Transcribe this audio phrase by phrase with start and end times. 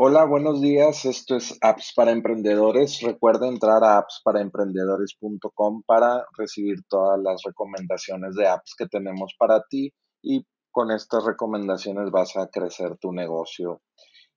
[0.00, 1.04] Hola, buenos días.
[1.06, 3.00] Esto es Apps para Emprendedores.
[3.00, 9.92] Recuerda entrar a appsparaemprendedores.com para recibir todas las recomendaciones de apps que tenemos para ti
[10.22, 13.82] y con estas recomendaciones vas a crecer tu negocio.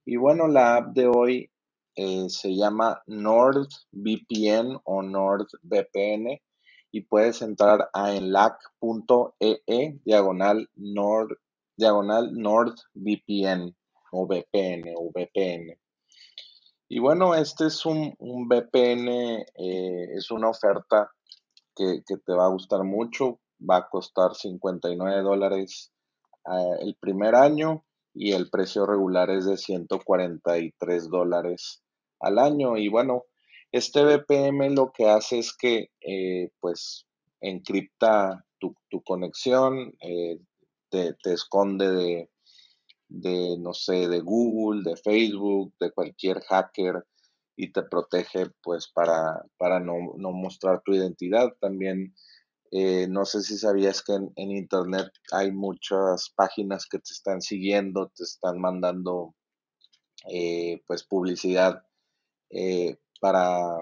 [0.04, 1.48] Y bueno, la app de hoy
[1.94, 6.40] eh, se llama NordVPN o NordVPN
[6.90, 11.36] y puedes entrar a enlac.ee diagonal Nord
[11.76, 13.76] diagonal NordVPN
[14.12, 15.78] o VPN o VPN.
[16.88, 21.10] Y bueno, este es un, VPN, eh, es una oferta
[21.74, 25.90] que, te va a gustar mucho, va a costar 59 dólares
[26.44, 31.82] eh, el primer año y el precio regular es de 143 dólares
[32.20, 32.76] al año.
[32.76, 33.24] Y bueno,
[33.72, 37.06] este VPN lo que hace es que eh, pues
[37.40, 39.94] encripta tu, conexión,
[40.90, 42.31] te, te, esconde de,
[43.12, 47.04] de, no sé, de Google, de Facebook, de cualquier hacker
[47.56, 51.52] y te protege pues para, para no, mostrar tu identidad.
[51.60, 52.14] También
[52.70, 58.10] eh, no sé si sabías que en, Internet hay muchas páginas que te están siguiendo,
[58.16, 59.34] te están mandando
[60.30, 61.82] eh, pues publicidad
[62.50, 63.76] eh, para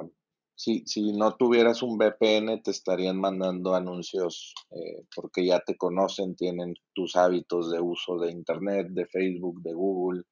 [0.61, 6.37] si, si no tuvieras un VPN, te estarían mandando anuncios eh, porque ya te conocen,
[6.37, 10.23] tienen tus hábitos de uso de Internet, de Facebook, de Google,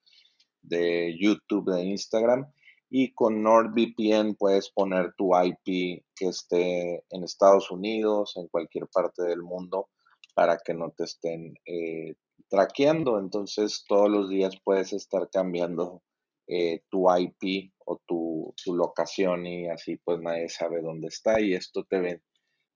[0.60, 2.46] de YouTube, de Instagram.
[2.90, 9.22] Y con NordVPN puedes poner tu IP que esté en Estados Unidos, en cualquier parte
[9.22, 9.88] del mundo,
[10.34, 12.16] para que no te estén eh,
[12.50, 13.18] traqueando.
[13.18, 16.02] Entonces todos los días puedes estar cambiando
[16.46, 18.27] eh, tu IP o tu,
[18.66, 22.22] locación y así pues nadie sabe dónde está y esto te,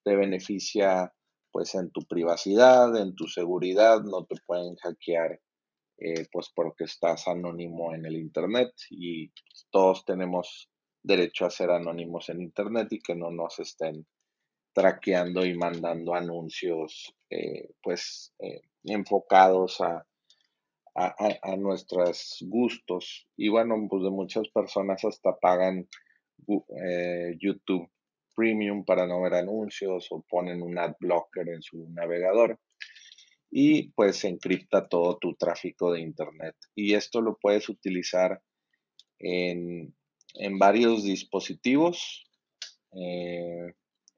[0.04, 1.12] te beneficia
[1.50, 5.40] pues en tu privacidad, en tu seguridad, no te pueden hackear
[5.98, 9.30] eh, pues porque estás anónimo en el internet y
[9.70, 10.70] todos tenemos
[11.02, 14.06] derecho a ser anónimos en internet y que no nos estén
[14.72, 18.34] traqueando y mandando anuncios eh, pues
[18.84, 20.06] enfocados a,
[20.94, 23.28] a, nuestros gustos.
[23.36, 25.88] Y bueno, pues de muchas personas hasta pagan
[26.48, 27.88] eh, YouTube
[28.34, 32.58] Premium para no ver anuncios o ponen un ad blocker en su navegador
[33.50, 36.56] y pues encripta todo tu tráfico de internet.
[36.74, 38.40] Y esto lo puedes utilizar
[39.18, 39.94] en,
[40.58, 42.24] varios dispositivos.
[42.96, 43.74] Eh,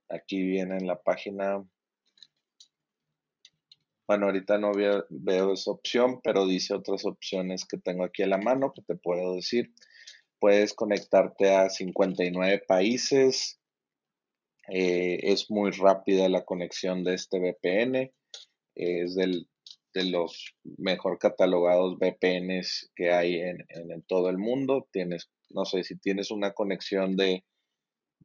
[0.08, 1.64] aquí viene en la página
[4.06, 8.38] bueno, ahorita no veo, esa opción, pero dice otras opciones que tengo aquí a la
[8.38, 9.72] mano que te puedo decir.
[10.38, 13.58] Puedes conectarte a 59 países.
[14.68, 18.12] Eh, es muy rápida la conexión de este VPN.
[18.74, 19.48] es del,
[19.94, 23.64] de los mejor catalogados VPNs que hay en,
[24.06, 24.86] todo el mundo.
[24.92, 27.42] Tienes, no sé, si tienes una conexión de,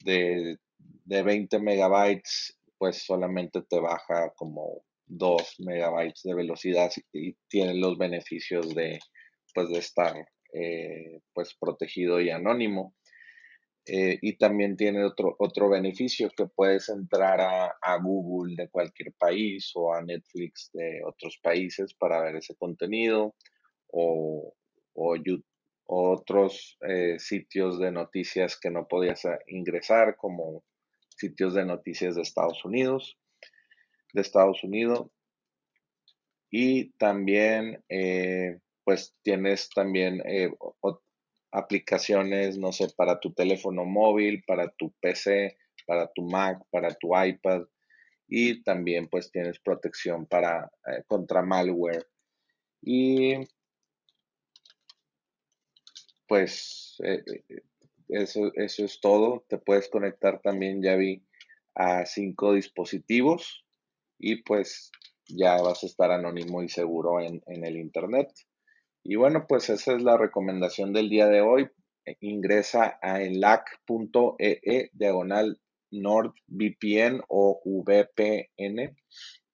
[0.03, 0.57] de,
[1.05, 7.97] de 20 megabytes, pues solamente te baja como 2 megabytes de velocidad y tiene los
[7.97, 8.99] beneficios de,
[9.53, 10.15] pues, de estar
[10.53, 12.95] eh, pues, protegido y anónimo.
[13.85, 19.71] Eh, y también tiene otro, otro beneficio que puedes entrar a, Google de cualquier país
[19.73, 23.35] o a Netflix de otros países para ver ese contenido
[23.87, 24.53] o,
[24.93, 25.15] o,
[25.87, 30.63] otros eh, sitios de noticias que no podías ingresar como
[31.09, 33.17] sitios de noticias de Estados Unidos
[34.13, 35.07] de Estados Unidos.
[36.51, 40.51] Y también, eh, pues tienes también eh,
[41.51, 47.15] aplicaciones, no sé, para tu teléfono móvil, para tu PC, para tu Mac, para tu
[47.15, 47.63] iPad.
[48.27, 52.07] Y también pues tienes protección para, eh, contra malware.
[52.81, 53.35] Y
[56.27, 56.97] pues
[58.07, 59.45] eso, eso es todo.
[59.49, 61.23] Te puedes conectar también, ya vi,
[61.75, 63.65] a cinco dispositivos
[64.19, 64.91] y pues
[65.27, 68.29] ya vas a estar anónimo y seguro en, el Internet.
[69.03, 71.69] Y bueno, pues esa es la recomendación del día de hoy.
[72.05, 75.59] E, ingresa a enlac.ee e, diagonal
[75.91, 78.95] NordVPN o VPN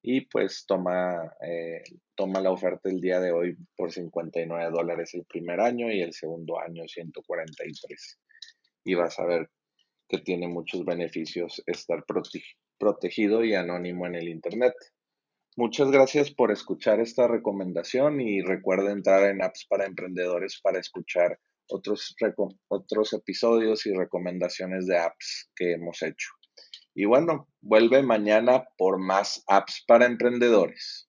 [0.02, 1.82] y pues toma, eh,
[2.16, 6.14] toma la oferta el día de hoy por 59 dólares el primer año y el
[6.14, 8.20] segundo año 143.
[8.84, 9.50] Y vas a ver
[10.08, 12.06] que tiene muchos beneficios estar
[12.78, 14.74] protegido y anónimo en el Internet.
[15.58, 21.40] Muchas gracias por escuchar esta recomendación y recuerda entrar en Apps para Emprendedores para escuchar
[21.70, 22.16] otros,
[22.68, 26.30] otros episodios y recomendaciones de apps que hemos hecho.
[26.94, 31.05] Y bueno, vuelve mañana por más apps para emprendedores.